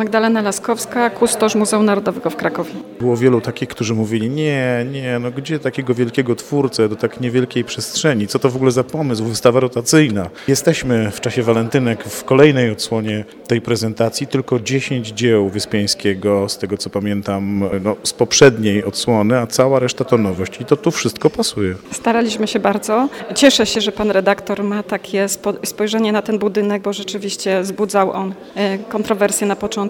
[0.00, 2.70] Magdalena Laskowska, kustosz Muzeum Narodowego w Krakowie.
[3.00, 7.64] Było wielu takich, którzy mówili, nie, nie, no gdzie takiego wielkiego twórcę do tak niewielkiej
[7.64, 10.30] przestrzeni, co to w ogóle za pomysł, wystawa rotacyjna.
[10.48, 16.76] Jesteśmy w czasie walentynek w kolejnej odsłonie tej prezentacji, tylko 10 dzieł Wyspiańskiego, z tego
[16.76, 21.30] co pamiętam, no, z poprzedniej odsłony, a cała reszta to nowość i to tu wszystko
[21.30, 21.74] pasuje.
[21.92, 23.08] Staraliśmy się bardzo.
[23.34, 25.26] Cieszę się, że pan redaktor ma takie
[25.64, 29.89] spojrzenie na ten budynek, bo rzeczywiście wzbudzał on e, kontrowersje na początku.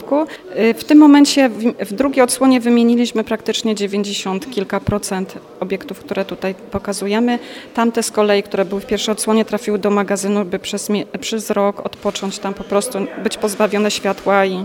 [0.54, 6.54] E, w tym momencie w drugiej odsłonie wymieniliśmy praktycznie 90 kilka procent obiektów, które tutaj
[6.70, 7.38] pokazujemy.
[7.74, 10.88] Tamte z kolei, które były w pierwszej odsłonie, trafiły do magazynu, by przez,
[11.20, 14.64] przez rok odpocząć tam po prostu, być pozbawione światła i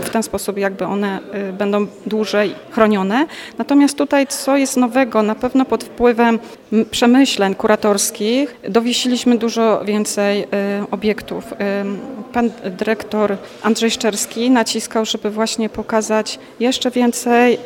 [0.00, 3.26] w ten sposób jakby one e, będą dłużej chronione.
[3.58, 6.38] Natomiast tutaj co jest nowego, na pewno pod wpływem
[6.90, 10.46] przemyśleń kuratorskich dowiesiliśmy dużo więcej
[10.90, 11.44] obiektów.
[12.32, 17.58] Pan dyrektor Andrzej Szczerski naciskał, żeby właśnie pokazać jeszcze więcej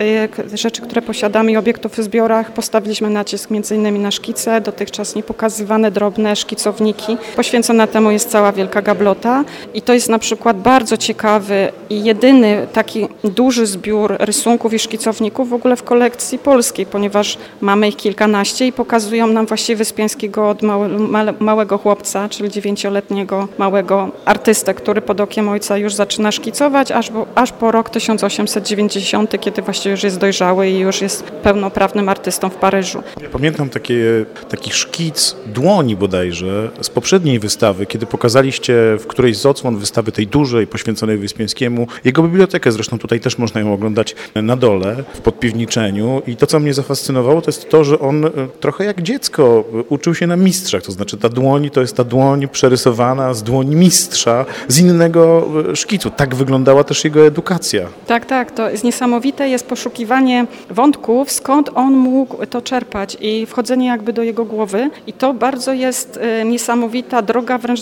[0.54, 2.52] rzeczy, które posiadamy i obiektów w zbiorach.
[2.52, 4.02] Postawiliśmy nacisk m.in.
[4.02, 7.16] na szkice, dotychczas niepokazywane drobne szkicowniki.
[7.36, 12.66] Poświęcona temu jest cała wielka gablota i to jest na przykład bardzo ciekawy i jedyny
[12.72, 18.66] taki duży zbiór rysunków i szkicowników w ogóle w kolekcji polskiej, ponieważ mamy ich kilkanaście
[18.66, 20.60] i pokazują nam właściwie Wyspiańskiego od
[21.40, 24.10] małego chłopca, czyli dziewięcioletniego małego
[24.54, 29.90] artystę, który pod okiem ojca już zaczyna szkicować, aż, aż po rok 1890, kiedy właściwie
[29.90, 33.02] już jest dojrzały i już jest pełnoprawnym artystą w Paryżu.
[33.22, 39.46] Ja pamiętam takie, taki szkic dłoni bodajże z poprzedniej wystawy, kiedy pokazaliście w którejś z
[39.46, 44.56] odsłon wystawy tej dużej, poświęconej Wyspiańskiemu, jego bibliotekę, zresztą tutaj też można ją oglądać na
[44.56, 48.84] dole, w podpiwniczeniu i to, co mnie zafascynowało, to jest to, że on e, trochę
[48.84, 53.34] jak dziecko uczył się na mistrzach, to znaczy ta dłoń to jest ta dłoń przerysowana
[53.34, 56.10] z dłoni mistrza, z innego e, szkicu.
[56.10, 57.88] Tak wyglądała też jego edukacja.
[58.06, 63.86] Tak, tak, to jest niesamowite, jest poszukiwanie wątków, skąd on mógł to czerpać i wchodzenie
[63.86, 67.80] jakby do jego głowy i to bardzo jest e, niesamowita droga, wręcz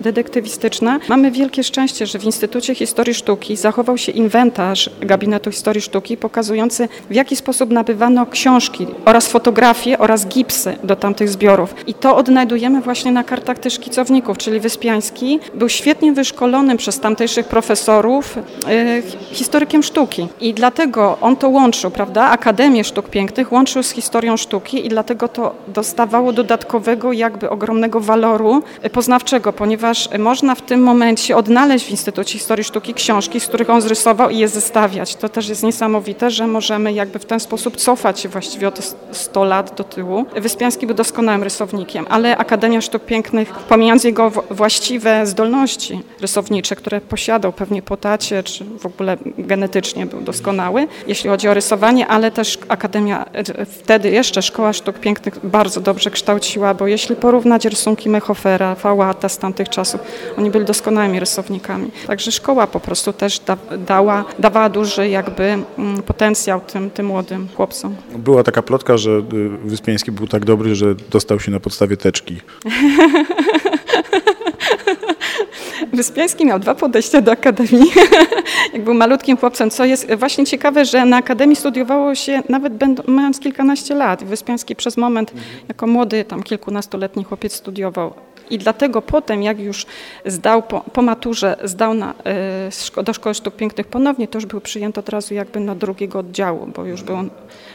[0.00, 0.98] detektywistyczna.
[1.08, 6.88] Mamy wielkie szczęście, że w Instytucie Historii Sztuki zachował się inwentarz Gabinetu Historii Sztuki pokazujący
[7.10, 11.74] w jaki sposób nabywano książki oraz fotografie oraz gipsy do tamtych zbiorów.
[11.86, 17.46] I to odnajdujemy właśnie na kartach tych szkicowników, czyli Wyspiański był świetnie wyszkolonym przez tamtejszych
[17.46, 19.02] profesorów e,
[19.32, 20.28] historykiem sztuki.
[20.40, 22.22] I dlatego on to łączył, prawda?
[22.24, 28.62] Akademię Sztuk Pięknych łączył z historią sztuki i dlatego to dostawało dodatkowego, jakby ogromnego waloru
[28.92, 33.80] poznawczego, ponieważ można w tym momencie odnaleźć w Instytucie Historii Sztuki książki, z których on
[33.80, 35.16] zrysował i je zestawiać.
[35.16, 38.82] To też jest niesamowite, że możemy jakby w ten sposób cofać się właściwie o te
[39.12, 40.24] 100 lat do tyłu.
[40.36, 47.52] Wyspiański był doskonałym rysownikiem, ale Akademia Sztuk Pięknych, pomijając jego właściwe zdolności rysownicze, które posiadał
[47.52, 52.58] pewnie po tacie, czy w ogóle genetycznie był doskonały, jeśli chodzi o rysowanie, ale też
[52.68, 56.31] Akademia, e, wtedy jeszcze Szkoła Sztuk Pięknych bardzo dobrze kształciła,
[56.78, 60.00] bo jeśli porównać rysunki Mechofera, Fałata z tamtych czasów,
[60.38, 61.90] oni byli doskonałymi rysownikami.
[62.06, 67.48] Także szkoła po prostu też da, dała, dawała duży jakby mm, potencjał tym, tym młodym
[67.56, 67.96] chłopcom.
[68.16, 69.22] Była taka plotka, że y,
[69.64, 72.40] Wyspiański był tak dobry, że dostał się na podstawie teczki.
[75.92, 77.92] Wyspiański miał dwa podejścia do akademii,
[78.82, 82.72] jak był malutkim chłopcem, co jest właśnie ciekawe, że na akademii studiowało się nawet
[83.06, 84.24] mając kilkanaście lat.
[84.24, 85.32] Wyspiański przez moment
[85.68, 88.14] jako młody, tam kilkunastoletni chłopiec studiował
[88.50, 89.86] i dlatego potem, jak już
[90.26, 92.14] zdał po, po maturze, zdał na,
[92.98, 96.18] y, do Szkoły Sztuk Pięknych ponownie, to już był przyjęty od razu jakby na drugiego
[96.18, 97.16] oddziału, bo już był,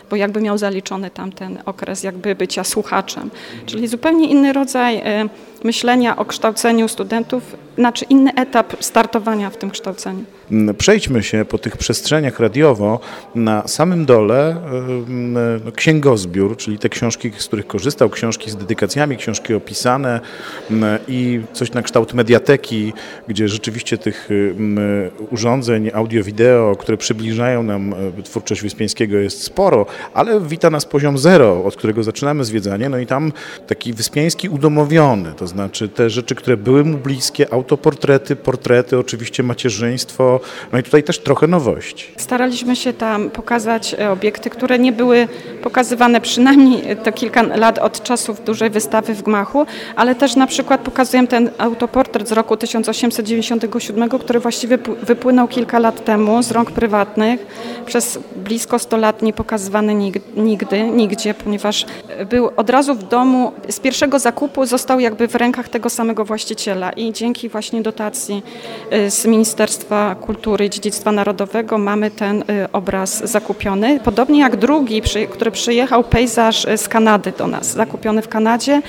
[0.09, 3.29] bo jakby miał zaliczony tamten okres jakby bycia słuchaczem.
[3.66, 5.29] Czyli zupełnie inny rodzaj y,
[5.63, 10.23] myślenia o kształceniu studentów, znaczy inny etap startowania w tym kształceniu.
[10.51, 13.00] Mm, przejdźmy się po tych przestrzeniach radiowo.
[13.35, 14.56] Na samym dole
[15.66, 20.19] no, księgozbiór, czyli te książki, z których korzystał, książki z dedykacjami, książki opisane
[21.07, 22.94] i coś na kształt mediateki,
[23.28, 24.29] gdzie rzeczywiście tych
[25.31, 31.63] urządzeń audio-wideo, które przybliżają nam e, twórczość Wyspiańskiego jest sporo, ale wita nas poziom zero,
[31.65, 33.31] od którego zaczynamy zwiedzanie, no i tam
[33.68, 40.40] taki Wyspiański udomowiony, to znaczy te rzeczy, które były mu bliskie, autoportrety, portrety, oczywiście macierzyństwo,
[40.72, 42.12] no i tutaj też trochę nowości.
[42.18, 45.28] Staraliśmy się tam pokazać e, obiekty, które nie były
[45.64, 49.66] pokazywane przynajmniej to kilka lat od czasów dużej wystawy w Gmachu,
[49.96, 56.06] ale też na przykład pokazuję ten autoportret z roku 1897, który właściwie wypłynął kilka lat
[56.06, 57.46] temu z rąk prywatnych,
[57.86, 61.86] przez blisko 100 lat nie pokazywany nigdy, nigdzie, ponieważ
[62.30, 67.13] był od razu w domu, z pierwszego zakupu został jakby rękach tego samego właściciela i
[67.13, 68.44] dzięki właśnie dotacji
[68.94, 74.00] y, z Ministerstwa Kultury i Dziedzictwa Narodowego mamy ten y, obraz zakupiony.
[74.00, 75.01] Podobnie jak drugi,
[75.31, 78.81] który przyjechał, pejzaż z Kanady do nas, zakupiony w Kanadzie.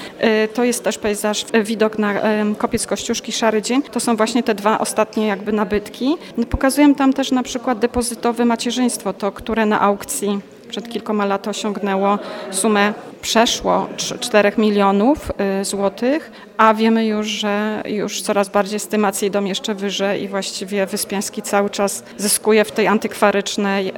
[0.55, 2.15] To jest też pejzaż, widok na
[2.59, 3.83] kopiec Kościuszki, Szary Dzień.
[3.83, 6.17] To są właśnie te dwa ostatnie jakby nabytki.
[6.51, 12.19] Pokazuję tam też na przykład depozytowe macierzyństwo, to które na aukcji przed kilkoma laty osiągnęło
[12.51, 12.93] sumę
[13.23, 13.89] przeszło
[14.21, 20.23] 4 milionów y, złotych, a wiemy już, że już coraz bardziej estymacje idą jeszcze wyżej
[20.23, 23.93] i właściwie Wyspiański cały czas zyskuje w tej antykwarycznej, y,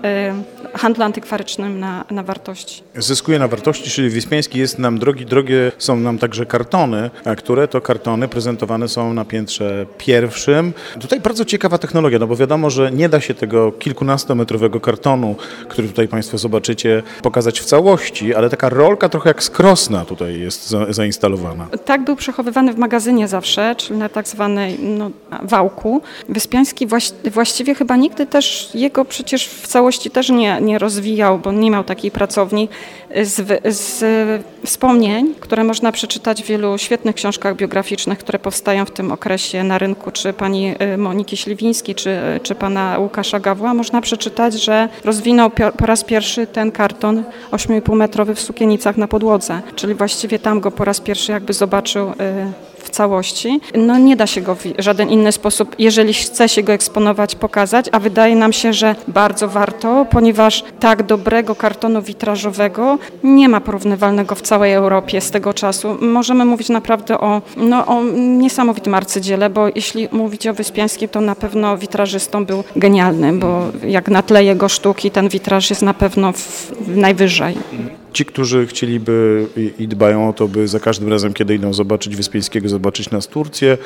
[0.74, 2.82] handlu antykwarycznym na, na wartości.
[2.94, 7.80] Zyskuje na wartości, czyli Wyspiański jest nam drogi, drogie są nam także kartony, które to
[7.80, 10.72] kartony prezentowane są na piętrze pierwszym.
[11.00, 15.36] Tutaj bardzo ciekawa technologia, no bo wiadomo, że nie da się tego kilkunastometrowego kartonu,
[15.68, 20.68] który tutaj Państwo zobaczycie, pokazać w całości, ale taka rolka trochę jak skrosna tutaj jest
[20.68, 21.66] za, zainstalowana.
[21.84, 25.10] Tak był przechowywany w magazynie zawsze, czyli na tak zwanej no,
[25.42, 26.02] wałku.
[26.28, 31.52] Wyspiański właś, właściwie chyba nigdy też jego przecież w całości też nie, nie rozwijał, bo
[31.52, 32.68] nie miał takiej pracowni.
[33.22, 34.04] Z, z
[34.66, 39.78] wspomnień, które można przeczytać w wielu świetnych książkach biograficznych, które powstają w tym okresie na
[39.78, 45.50] rynku, czy pani y, Moniki Śliwińskiej, czy, czy pana Łukasza Gawła, można przeczytać, że rozwinął
[45.50, 50.70] po raz pierwszy ten karton 8,5 metrowy w Sukienicach na podłodze, czyli właściwie tam go
[50.70, 52.14] po raz pierwszy jakby zobaczył y,
[52.82, 53.60] w całości.
[53.74, 57.86] No nie da się go w żaden inny sposób, jeżeli chce się go eksponować, pokazać,
[57.92, 64.34] a wydaje nam się, że bardzo warto, ponieważ tak dobrego kartonu witrażowego nie ma porównywalnego
[64.34, 65.96] w całej Europie z tego czasu.
[66.00, 71.34] Możemy mówić naprawdę o, no, o niesamowitym arcydziele, bo jeśli mówić o Wyspiańskim, to na
[71.34, 76.32] pewno witrażystą był genialnym, bo jak na tle jego sztuki ten witraż jest na pewno
[76.32, 77.56] w, w najwyżej.
[78.12, 79.46] Ci, którzy chcieliby
[79.78, 83.78] i dbają o to, by za każdym razem, kiedy idą zobaczyć Wyspiańskiego, zobaczyć nas Turcję,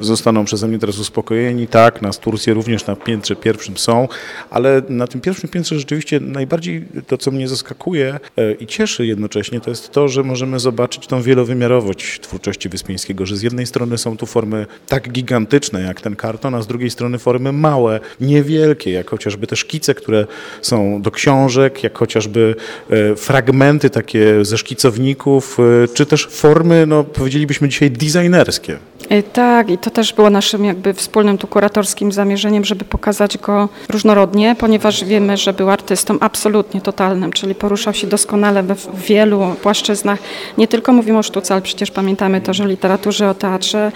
[0.00, 1.66] zostaną przeze mnie teraz uspokojeni.
[1.66, 4.08] Tak, nas Turcję również na piętrze pierwszym są,
[4.50, 9.60] ale na tym pierwszym piętrze rzeczywiście najbardziej to, co mnie zaskakuje e, i cieszy jednocześnie,
[9.60, 14.16] to jest to, że możemy zobaczyć tą wielowymiarowość twórczości Wyspiańskiego, że z jednej strony są
[14.16, 19.10] tu formy tak gigantyczne jak ten karton, a z drugiej strony formy małe, niewielkie, jak
[19.10, 20.26] chociażby te szkice, które
[20.62, 22.54] są do książek, jak chociażby
[22.90, 28.78] e, fragmenty fragmenty takie ze szkicowników, y, czy też formy, no powiedzielibyśmy dzisiaj designerskie.
[29.12, 33.68] Y, tak, i to też było naszym jakby wspólnym tu kuratorskim zamierzeniem, żeby pokazać go
[33.88, 38.74] różnorodnie, ponieważ wiemy, że był artystą absolutnie totalnym, czyli poruszał się doskonale we
[39.06, 40.18] wielu płaszczyznach.
[40.58, 43.92] Nie tylko mówimy o sztuce, ale przecież pamiętamy też o literaturze, o teatrze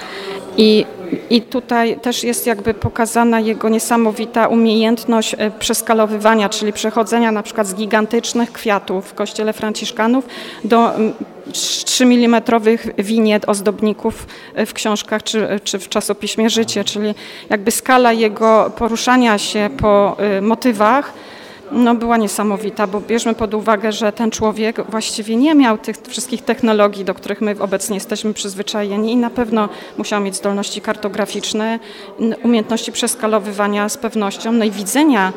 [0.56, 0.84] i
[1.30, 7.66] i tutaj też jest jakby pokazana jego niesamowita umiejętność e, przeskalowywania, czyli przechodzenia na przykład
[7.66, 10.26] z gigantycznych kwiatów w kościele franciszkanów
[10.64, 10.92] do
[11.52, 12.42] 3 mm
[12.98, 17.14] winiet ozdobników e, w książkach czy, czy w czasopiśmie Życie, czyli
[17.50, 21.12] jakby skala jego poruszania się po e, motywach
[21.72, 26.42] no, była niesamowita, bo bierzmy pod uwagę, że ten człowiek właściwie nie miał tych wszystkich
[26.42, 31.78] technologii, do których my obecnie jesteśmy przyzwyczajeni i na pewno musiał mieć zdolności kartograficzne,
[32.44, 35.32] umiejętności przeskalowywania z pewnością, no i widzenia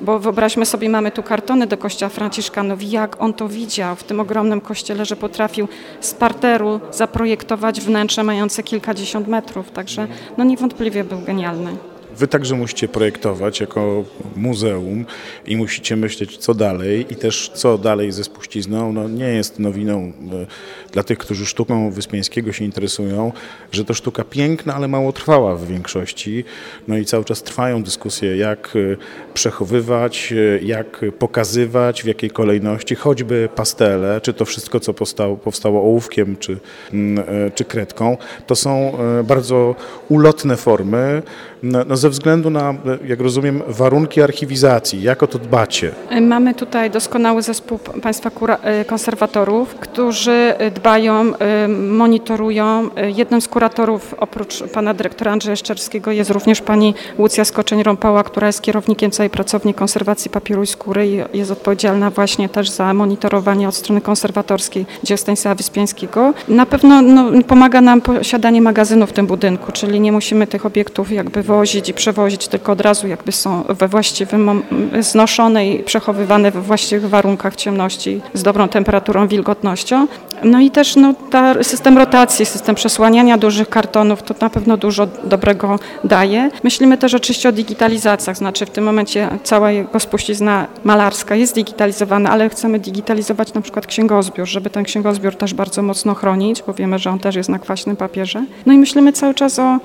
[0.00, 4.20] bo wyobraźmy sobie, mamy tu kartony do kościoła Franciszkanów, jak on to widział w tym
[4.20, 5.68] ogromnym kościele, że potrafił
[6.00, 10.06] z parteru zaprojektować wnętrze mające kilkadziesiąt metrów, także
[10.36, 11.91] no niewątpliwie był genialny.
[12.18, 14.04] Wy także musicie projektować jako
[14.36, 15.06] muzeum
[15.46, 18.92] i musicie myśleć, co dalej i też co dalej ze spuścizną.
[18.92, 20.46] No, nie jest nowiną e,
[20.92, 23.32] dla tych, którzy sztuką Wyspiańskiego się interesują,
[23.72, 26.44] że to sztuka piękna, ale mało trwała w większości.
[26.88, 28.96] No i cały czas trwają dyskusje, jak e,
[29.34, 35.80] przechowywać, e, jak pokazywać, w jakiej kolejności, choćby pastele, czy to wszystko, co powstało, powstało
[35.80, 36.58] ołówkiem, czy,
[36.92, 38.16] mm, czy kredką.
[38.46, 39.74] To są bardzo
[40.08, 41.22] ulotne formy,
[41.62, 42.74] no, no ze względu na,
[43.06, 45.02] jak rozumiem, warunki archiwizacji.
[45.02, 45.92] Jak o to dbacie?
[46.20, 48.30] Mamy tutaj doskonały zespół Państwa
[48.62, 52.90] e, konserwatorów, którzy dbają, e, monitorują.
[53.16, 58.62] Jednym z kuratorów, oprócz pana dyrektora Andrzeja Szczerskiego, jest również pani Łucja Skoczeń-Rąpała, która jest
[58.62, 63.74] kierownikiem całej pracowni konserwacji papieru i skóry i jest odpowiedzialna właśnie też za monitorowanie od
[63.74, 66.34] strony konserwatorskiej dzieł Stanisława Wyspiańskiego.
[66.48, 71.12] Na pewno no, pomaga nam posiadanie magazynu w tym budynku, czyli nie musimy tych obiektów
[71.12, 74.62] jakby wozić przewozić, tylko od razu jakby są we właściwym,
[75.00, 80.06] znoszone i przechowywane we właściwych warunkach ciemności z dobrą temperaturą, wilgotnością.
[80.44, 85.06] No i też no, ta system rotacji, system przesłaniania dużych kartonów, to na pewno dużo
[85.24, 86.50] dobrego daje.
[86.64, 92.30] Myślimy też oczywiście o digitalizacjach, znaczy w tym momencie cała jego spuścizna malarska jest digitalizowana,
[92.30, 96.98] ale chcemy digitalizować na przykład księgozbiór, żeby ten księgozbiór też bardzo mocno chronić, bo wiemy,
[96.98, 98.44] że on też jest na kwaśnym papierze.
[98.66, 99.78] No i myślimy cały czas o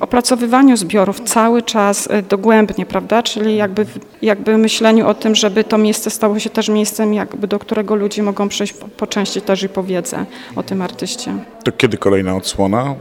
[0.00, 3.22] opracowywaniu zbiorów cały czas y, dogłębnie, prawda?
[3.22, 3.86] Czyli jakby,
[4.22, 8.22] jakby myśleniu o tym, żeby to miejsce stało się też miejscem, jakby do którego ludzie
[8.22, 11.34] mogą przyjść po, po części też i po wiedzę o tym artyście.
[11.64, 12.94] To kiedy kolejna odsłona?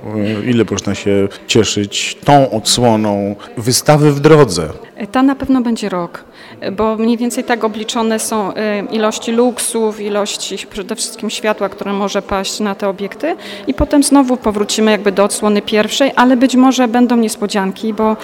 [0.43, 4.69] Y, ile można się cieszyć tą odsłoną wystawy w drodze?
[5.11, 6.23] Ta na pewno będzie rok,
[6.71, 8.55] bo mniej więcej tak obliczone są y,
[8.91, 13.35] ilości luksów, ilości przede wszystkim światła, które może paść na te obiekty
[13.67, 18.17] i potem znowu powrócimy jakby do odsłony pierwszej, ale być może będą niespodzianki, bo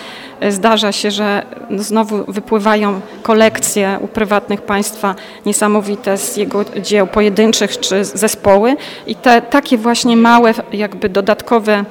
[0.43, 1.45] y, zdarza się, że
[1.77, 5.15] znowu wypływają kolekcje u prywatnych państwa
[5.45, 8.75] niesamowite z jego dzieł pojedynczych czy zespoły
[9.07, 11.85] i te takie właśnie małe jakby dodatkowe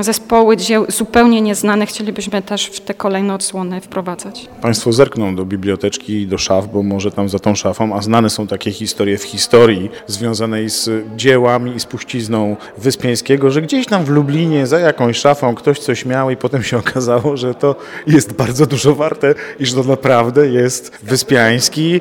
[0.00, 4.48] zespoły dzieł zupełnie nieznane chcielibyśmy też w te kolejne odsłony wprowadzać.
[4.62, 8.30] Państwo zerkną do biblioteczki i do szaf, bo może tam za tą szafą, a znane
[8.30, 14.08] są takie historie w historii związanej z dziełami i spuścizną Wyspiańskiego, że gdzieś tam w
[14.08, 18.66] Lublinie za jakąś szafą ktoś coś miał i potem się okazało, że to jest bardzo
[18.66, 22.00] dużo warte i że to naprawdę jest Wyspiański.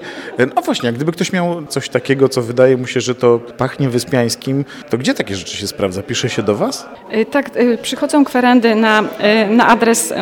[0.56, 4.66] No właśnie, gdyby ktoś miał coś takiego, co wydaje mu się, że to pachnie Wyspiańskim,
[4.90, 6.04] to gdzie takie rzeczy się sprawdza?
[6.04, 6.86] Pisze się do Was?
[7.14, 10.14] Y, tak, przychodzą kwerendy na, y, na adres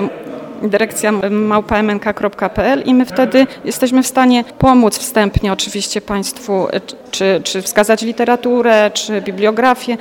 [0.64, 6.68] dyrekcja małpamnk.pl i my wtedy jesteśmy w stanie pomóc wstępnie oczywiście Państwu,
[7.12, 9.98] czy, czy wskazać literaturę, czy bibliografię,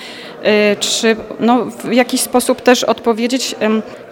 [0.81, 3.55] czy no, w jakiś sposób też odpowiedzieć,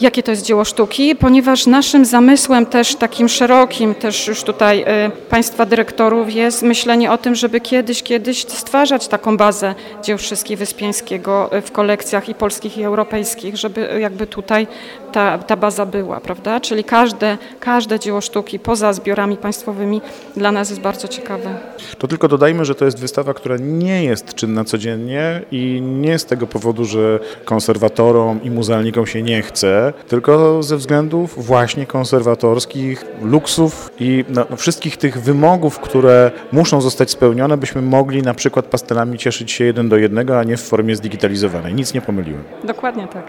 [0.01, 4.85] jakie to jest dzieło sztuki, ponieważ naszym zamysłem też takim szerokim, też już tutaj
[5.31, 11.51] Państwa dyrektorów jest myślenie o tym, żeby kiedyś, kiedyś stwarzać taką bazę dzieł wszystkich Wyspiańskiego
[11.63, 14.67] w kolekcjach i polskich i europejskich, żeby jakby tutaj
[15.13, 16.32] ta, ta baza była, prawda?
[16.62, 20.01] Czyli każde, każde dzieło sztuki poza zbiorami państwowymi
[20.37, 21.55] dla nas jest bardzo ciekawe.
[21.99, 26.25] To tylko dodajmy, że to jest wystawa, która nie jest czynna codziennie i nie z
[26.25, 33.91] tego powodu, że konserwatorom i muzealnikom się nie chce, tylko ze względów właśnie konserwatorskich, luksów
[34.01, 39.53] i no, wszystkich tych wymogów, które muszą zostać spełnione, byśmy mogli na przykład pastelami cieszyć
[39.53, 41.75] się jeden do jednego, a nie w formie zdigitalizowanej.
[41.75, 42.45] Nic nie pomyliłem.
[42.65, 43.25] Dokładnie tak.